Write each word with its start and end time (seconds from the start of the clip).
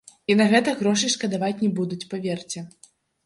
І 0.35 0.35
на 0.37 0.45
гэта 0.53 0.71
грошай 0.79 1.11
шкадаваць 1.17 1.59
не 1.63 1.69
будуць, 1.81 2.01
паверце. 2.13 2.65